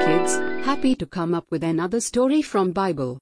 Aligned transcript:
kids, 0.00 0.38
happy 0.64 0.94
to 0.94 1.04
come 1.04 1.34
up 1.34 1.44
with 1.50 1.62
another 1.62 2.00
story 2.00 2.40
from 2.40 2.72
Bible. 2.72 3.18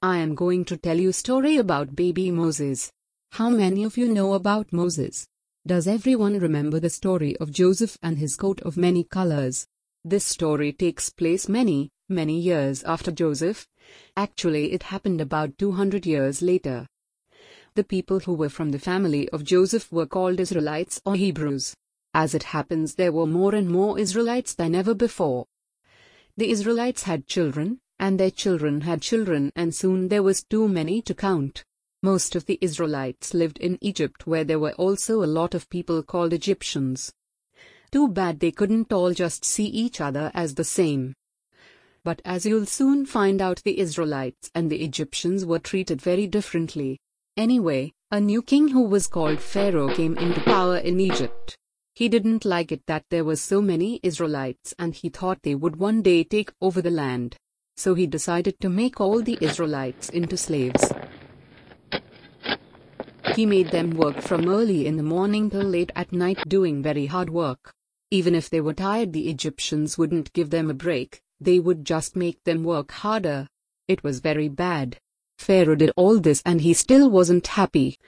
I 0.00 0.16
am 0.16 0.34
going 0.34 0.64
to 0.66 0.78
tell 0.78 0.98
you 0.98 1.12
story 1.12 1.58
about 1.58 1.94
baby 1.94 2.30
Moses. 2.30 2.90
How 3.32 3.50
many 3.50 3.84
of 3.84 3.98
you 3.98 4.08
know 4.08 4.32
about 4.32 4.72
Moses? 4.72 5.26
Does 5.66 5.86
everyone 5.86 6.38
remember 6.38 6.80
the 6.80 6.88
story 6.88 7.36
of 7.36 7.52
Joseph 7.52 7.98
and 8.02 8.16
his 8.16 8.34
coat 8.34 8.62
of 8.62 8.78
many 8.78 9.04
colors? 9.04 9.66
This 10.02 10.24
story 10.24 10.72
takes 10.72 11.10
place 11.10 11.50
many, 11.50 11.90
many 12.08 12.40
years 12.40 12.82
after 12.84 13.10
Joseph. 13.12 13.66
Actually, 14.16 14.72
it 14.72 14.84
happened 14.84 15.20
about 15.20 15.58
200 15.58 16.06
years 16.06 16.40
later. 16.40 16.86
The 17.74 17.84
people 17.84 18.20
who 18.20 18.32
were 18.32 18.48
from 18.48 18.70
the 18.70 18.78
family 18.78 19.28
of 19.28 19.44
Joseph 19.44 19.92
were 19.92 20.06
called 20.06 20.40
Israelites 20.40 20.98
or 21.04 21.14
Hebrews. 21.14 21.74
As 22.14 22.34
it 22.34 22.44
happens, 22.54 22.94
there 22.94 23.12
were 23.12 23.26
more 23.26 23.54
and 23.54 23.68
more 23.68 23.98
Israelites 23.98 24.54
than 24.54 24.74
ever 24.74 24.94
before. 24.94 25.44
The 26.40 26.50
Israelites 26.50 27.02
had 27.02 27.26
children, 27.26 27.80
and 27.98 28.18
their 28.18 28.30
children 28.30 28.80
had 28.80 29.02
children, 29.02 29.52
and 29.54 29.74
soon 29.74 30.08
there 30.08 30.22
was 30.22 30.42
too 30.42 30.68
many 30.68 31.02
to 31.02 31.14
count. 31.14 31.64
Most 32.02 32.34
of 32.34 32.46
the 32.46 32.56
Israelites 32.62 33.34
lived 33.34 33.58
in 33.58 33.76
Egypt, 33.82 34.26
where 34.26 34.42
there 34.42 34.58
were 34.58 34.72
also 34.72 35.22
a 35.22 35.28
lot 35.38 35.54
of 35.54 35.68
people 35.68 36.02
called 36.02 36.32
Egyptians. 36.32 37.12
Too 37.92 38.08
bad 38.08 38.40
they 38.40 38.52
couldn't 38.52 38.90
all 38.90 39.12
just 39.12 39.44
see 39.44 39.66
each 39.66 40.00
other 40.00 40.30
as 40.32 40.54
the 40.54 40.64
same. 40.64 41.12
But 42.04 42.22
as 42.24 42.46
you'll 42.46 42.64
soon 42.64 43.04
find 43.04 43.42
out, 43.42 43.62
the 43.62 43.78
Israelites 43.78 44.50
and 44.54 44.70
the 44.70 44.82
Egyptians 44.82 45.44
were 45.44 45.58
treated 45.58 46.00
very 46.00 46.26
differently. 46.26 46.98
Anyway, 47.36 47.92
a 48.10 48.18
new 48.18 48.40
king 48.40 48.68
who 48.68 48.84
was 48.84 49.06
called 49.06 49.40
Pharaoh 49.40 49.94
came 49.94 50.16
into 50.16 50.40
power 50.40 50.78
in 50.78 51.00
Egypt. 51.00 51.58
He 52.00 52.08
didn't 52.08 52.46
like 52.46 52.72
it 52.72 52.86
that 52.86 53.04
there 53.10 53.26
were 53.26 53.36
so 53.36 53.60
many 53.60 54.00
Israelites 54.02 54.72
and 54.78 54.94
he 54.94 55.10
thought 55.10 55.42
they 55.42 55.54
would 55.54 55.76
one 55.76 56.00
day 56.00 56.24
take 56.24 56.50
over 56.58 56.80
the 56.80 56.90
land. 56.90 57.36
So 57.76 57.92
he 57.92 58.06
decided 58.06 58.58
to 58.60 58.70
make 58.70 59.02
all 59.02 59.20
the 59.20 59.36
Israelites 59.42 60.08
into 60.08 60.38
slaves. 60.38 60.90
He 63.36 63.44
made 63.44 63.70
them 63.70 63.90
work 63.90 64.22
from 64.22 64.48
early 64.48 64.86
in 64.86 64.96
the 64.96 65.02
morning 65.02 65.50
till 65.50 65.60
late 65.62 65.92
at 65.94 66.10
night 66.10 66.38
doing 66.48 66.82
very 66.82 67.04
hard 67.04 67.28
work. 67.28 67.70
Even 68.10 68.34
if 68.34 68.48
they 68.48 68.62
were 68.62 68.72
tired 68.72 69.12
the 69.12 69.28
Egyptians 69.28 69.98
wouldn't 69.98 70.32
give 70.32 70.48
them 70.48 70.70
a 70.70 70.80
break, 70.88 71.20
they 71.38 71.60
would 71.60 71.84
just 71.84 72.16
make 72.16 72.42
them 72.44 72.64
work 72.64 72.92
harder. 72.92 73.46
It 73.88 74.02
was 74.02 74.20
very 74.20 74.48
bad. 74.48 74.96
Pharaoh 75.36 75.74
did 75.74 75.92
all 75.96 76.18
this 76.18 76.40
and 76.46 76.62
he 76.62 76.72
still 76.72 77.10
wasn't 77.10 77.46
happy. 77.46 77.98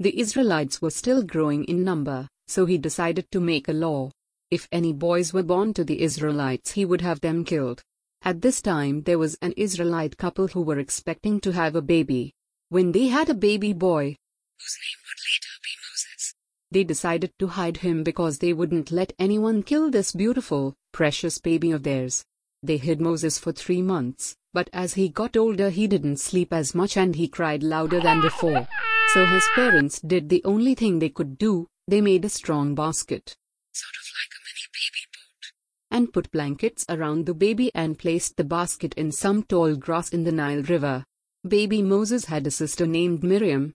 The 0.00 0.18
Israelites 0.18 0.82
were 0.82 0.90
still 0.90 1.22
growing 1.22 1.62
in 1.66 1.84
number, 1.84 2.28
so 2.46 2.66
he 2.66 2.78
decided 2.78 3.30
to 3.30 3.40
make 3.40 3.68
a 3.68 3.72
law. 3.72 4.10
If 4.50 4.68
any 4.70 4.92
boys 4.92 5.32
were 5.32 5.42
born 5.42 5.74
to 5.74 5.84
the 5.84 6.02
Israelites, 6.02 6.72
he 6.72 6.84
would 6.84 7.00
have 7.00 7.20
them 7.20 7.44
killed. 7.44 7.82
At 8.22 8.42
this 8.42 8.62
time, 8.62 9.02
there 9.02 9.18
was 9.18 9.36
an 9.42 9.52
Israelite 9.56 10.16
couple 10.16 10.48
who 10.48 10.62
were 10.62 10.78
expecting 10.78 11.40
to 11.40 11.52
have 11.52 11.74
a 11.74 11.82
baby. 11.82 12.32
When 12.68 12.92
they 12.92 13.08
had 13.08 13.28
a 13.28 13.34
baby 13.34 13.72
boy, 13.72 14.16
whose 14.58 14.78
name 14.82 15.00
would 15.06 15.20
later 15.26 15.54
be 15.62 15.70
Moses, 15.86 16.34
they 16.70 16.84
decided 16.84 17.32
to 17.38 17.48
hide 17.48 17.78
him 17.78 18.04
because 18.04 18.38
they 18.38 18.52
wouldn't 18.52 18.92
let 18.92 19.12
anyone 19.18 19.62
kill 19.62 19.90
this 19.90 20.12
beautiful, 20.12 20.74
precious 20.92 21.38
baby 21.38 21.72
of 21.72 21.82
theirs. 21.82 22.24
They 22.62 22.76
hid 22.76 23.00
Moses 23.00 23.38
for 23.38 23.52
three 23.52 23.82
months, 23.82 24.36
but 24.52 24.70
as 24.72 24.94
he 24.94 25.08
got 25.08 25.36
older, 25.36 25.70
he 25.70 25.86
didn't 25.86 26.18
sleep 26.18 26.52
as 26.52 26.74
much 26.74 26.96
and 26.96 27.16
he 27.16 27.28
cried 27.28 27.62
louder 27.62 28.00
than 28.00 28.20
before. 28.20 28.66
So 29.12 29.26
his 29.26 29.46
parents 29.54 30.00
did 30.00 30.28
the 30.28 30.42
only 30.44 30.74
thing 30.74 30.98
they 30.98 31.10
could 31.10 31.38
do 31.38 31.68
they 31.88 32.00
made 32.00 32.24
a 32.24 32.28
strong 32.28 32.74
basket, 32.74 33.36
sort 33.72 33.94
of 33.94 34.06
like 34.18 34.32
a 34.34 34.42
mini 34.44 34.66
baby 34.72 35.06
boat, 35.12 35.52
and 35.90 36.12
put 36.12 36.30
blankets 36.32 36.84
around 36.88 37.26
the 37.26 37.34
baby 37.34 37.70
and 37.74 37.98
placed 37.98 38.36
the 38.36 38.44
basket 38.44 38.92
in 38.94 39.12
some 39.12 39.44
tall 39.44 39.76
grass 39.76 40.08
in 40.08 40.24
the 40.24 40.32
Nile 40.32 40.62
River. 40.62 41.04
Baby 41.46 41.82
Moses 41.82 42.24
had 42.24 42.44
a 42.46 42.50
sister 42.50 42.86
named 42.86 43.22
Miriam, 43.22 43.72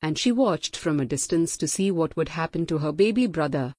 and 0.00 0.16
she 0.16 0.32
watched 0.32 0.74
from 0.74 1.00
a 1.00 1.04
distance 1.04 1.58
to 1.58 1.68
see 1.68 1.90
what 1.90 2.16
would 2.16 2.30
happen 2.30 2.64
to 2.64 2.78
her 2.78 2.92
baby 2.92 3.26
brother. 3.26 3.74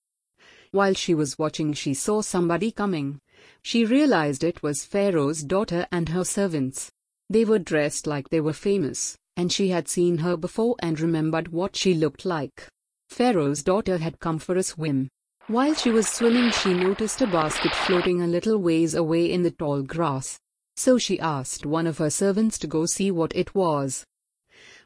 While 0.69 0.93
she 0.93 1.15
was 1.15 1.39
watching, 1.39 1.73
she 1.73 1.95
saw 1.95 2.21
somebody 2.21 2.71
coming. 2.71 3.19
She 3.63 3.83
realized 3.83 4.43
it 4.43 4.61
was 4.61 4.85
Pharaoh's 4.85 5.43
daughter 5.43 5.87
and 5.91 6.09
her 6.09 6.23
servants. 6.23 6.91
They 7.31 7.45
were 7.45 7.59
dressed 7.59 8.05
like 8.05 8.29
they 8.29 8.41
were 8.41 8.53
famous, 8.53 9.17
and 9.35 9.51
she 9.51 9.69
had 9.69 9.87
seen 9.87 10.19
her 10.19 10.37
before 10.37 10.75
and 10.79 10.99
remembered 10.99 11.47
what 11.47 11.75
she 11.75 11.95
looked 11.95 12.25
like. 12.25 12.67
Pharaoh's 13.11 13.61
daughter 13.61 13.97
had 13.97 14.21
come 14.21 14.39
for 14.39 14.55
a 14.55 14.63
swim. 14.63 15.09
While 15.47 15.75
she 15.75 15.89
was 15.91 16.07
swimming, 16.07 16.49
she 16.51 16.73
noticed 16.73 17.21
a 17.21 17.27
basket 17.27 17.75
floating 17.75 18.21
a 18.21 18.27
little 18.27 18.57
ways 18.57 18.95
away 18.95 19.29
in 19.29 19.43
the 19.43 19.51
tall 19.51 19.81
grass. 19.81 20.39
So 20.77 20.97
she 20.97 21.19
asked 21.19 21.65
one 21.65 21.87
of 21.87 21.97
her 21.97 22.09
servants 22.09 22.57
to 22.59 22.67
go 22.67 22.85
see 22.85 23.11
what 23.11 23.35
it 23.35 23.53
was. 23.53 24.05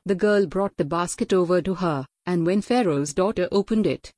The 0.07 0.15
girl 0.15 0.47
brought 0.47 0.75
the 0.75 0.85
basket 0.85 1.33
over 1.33 1.61
to 1.61 1.75
her, 1.75 2.07
and 2.25 2.47
when 2.47 2.63
Pharaoh's 2.63 3.13
daughter 3.13 3.47
opened 3.51 3.85
it, 3.85 4.11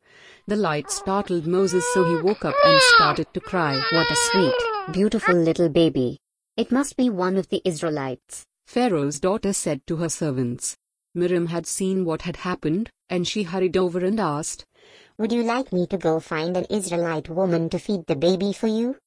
the 0.48 0.56
light 0.56 0.90
startled 0.90 1.46
Moses, 1.46 1.86
so 1.94 2.06
he 2.06 2.16
woke 2.16 2.46
up 2.46 2.56
and 2.64 2.82
started 2.96 3.28
to 3.34 3.42
cry. 3.42 3.76
What 3.92 4.10
a 4.10 4.16
sweet, 4.32 4.94
beautiful 4.94 5.36
little 5.36 5.68
baby. 5.68 6.18
It 6.56 6.72
must 6.72 6.96
be 6.96 7.10
one 7.10 7.36
of 7.36 7.50
the 7.50 7.62
Israelites. 7.66 8.46
Pharaoh's 8.68 9.20
daughter 9.20 9.52
said 9.52 9.86
to 9.88 9.98
her 9.98 10.10
servants. 10.10 10.78
Miriam 11.18 11.48
had 11.48 11.66
seen 11.66 12.06
what 12.06 12.22
had 12.22 12.36
happened, 12.38 12.92
and 13.10 13.28
she 13.28 13.42
hurried 13.42 13.76
over 13.76 14.06
and 14.06 14.20
asked, 14.20 14.64
Would 15.18 15.32
you 15.32 15.42
like 15.42 15.74
me 15.74 15.88
to 15.88 15.98
go 15.98 16.20
find 16.20 16.56
an 16.56 16.66
Israelite 16.70 17.28
woman 17.28 17.70
to 17.72 17.80
feed 17.80 18.06
the 18.06 18.16
baby 18.16 18.54
for 18.54 18.68
you? 18.68 18.98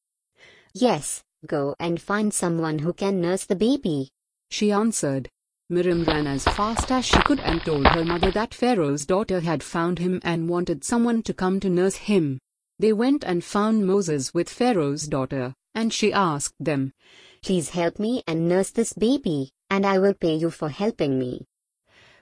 Yes, 0.75 1.23
go 1.47 1.77
and 1.79 2.03
find 2.03 2.35
someone 2.35 2.81
who 2.81 2.93
can 2.93 3.21
nurse 3.21 3.45
the 3.45 3.55
baby. 3.55 4.09
She 4.51 4.73
answered. 4.73 5.29
Miriam 5.69 6.03
ran 6.03 6.27
as 6.27 6.43
fast 6.43 6.91
as 6.91 7.05
she 7.05 7.23
could 7.23 7.39
and 7.39 7.61
told 7.61 7.87
her 7.87 8.05
mother 8.05 8.33
that 8.33 8.55
Pharaoh's 8.55 9.07
daughter 9.07 9.39
had 9.39 9.63
found 9.63 10.01
him 10.01 10.21
and 10.25 10.49
wanted 10.49 10.83
someone 10.83 11.23
to 11.23 11.33
come 11.33 11.61
to 11.61 11.71
nurse 11.71 11.95
him. 11.95 12.41
They 12.81 12.93
went 12.93 13.23
and 13.23 13.45
found 13.45 13.87
Moses 13.87 14.35
with 14.35 14.49
Pharaoh's 14.49 15.07
daughter, 15.07 15.55
and 15.77 15.95
she 15.95 16.13
asked 16.13 16.57
them, 16.59 16.93
Please 17.41 17.71
help 17.71 18.01
me 18.01 18.25
and 18.27 18.49
nurse 18.49 18.71
this 18.71 18.95
baby, 18.95 19.53
and 19.71 19.87
I 19.87 20.01
will 20.01 20.15
pay 20.15 20.35
you 20.35 20.51
for 20.51 20.71
helping 20.71 21.17
me. 21.17 21.47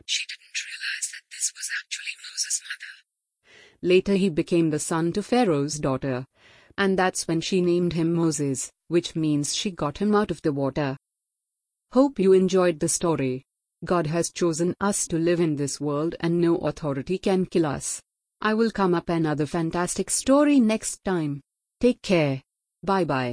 She 0.08 0.24
didn't 0.26 0.64
realize 0.64 1.06
that 1.12 1.26
this 1.30 1.52
was 1.54 1.69
actually 1.80 2.14
Moses' 2.24 2.62
mother. 2.64 2.94
Later 3.82 4.14
he 4.14 4.30
became 4.30 4.70
the 4.70 4.78
son 4.78 5.12
to 5.12 5.22
Pharaoh's 5.22 5.78
daughter. 5.78 6.24
And 6.78 6.98
that's 6.98 7.28
when 7.28 7.42
she 7.42 7.60
named 7.60 7.92
him 7.92 8.14
Moses, 8.14 8.72
which 8.86 9.14
means 9.14 9.54
she 9.54 9.70
got 9.70 9.98
him 9.98 10.14
out 10.14 10.30
of 10.30 10.41
the 10.41 10.52
water. 10.52 10.96
Hope 11.92 12.19
you 12.19 12.32
enjoyed 12.32 12.80
the 12.80 12.88
story. 12.88 13.44
God 13.84 14.06
has 14.06 14.30
chosen 14.30 14.74
us 14.80 15.06
to 15.08 15.19
live 15.19 15.41
in 15.41 15.56
this 15.56 15.78
world 15.78 16.14
and 16.20 16.40
no 16.40 16.56
authority 16.56 17.19
can 17.19 17.44
kill 17.44 17.66
us. 17.66 18.00
I 18.40 18.54
will 18.54 18.70
come 18.70 18.94
up 18.94 19.10
another 19.10 19.44
fantastic 19.44 20.08
story 20.08 20.58
next 20.58 21.04
time. 21.04 21.42
Take 21.80 22.00
care. 22.00 22.40
Bye 22.82 23.04
bye. 23.04 23.26